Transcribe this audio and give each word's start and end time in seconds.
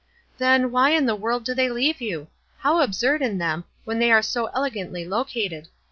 "Then, 0.39 0.71
why 0.71 0.93
in 0.97 1.05
the 1.05 1.15
world 1.15 1.43
do 1.45 1.53
they 1.53 1.69
leave 1.69 2.01
you? 2.01 2.27
How 2.57 2.81
absurd 2.81 3.21
in 3.21 3.37
them, 3.37 3.65
when 3.85 3.99
they 3.99 4.11
are 4.11 4.23
so 4.23 4.47
elegant 4.47 4.91
ly 4.91 5.03
located 5.03 5.67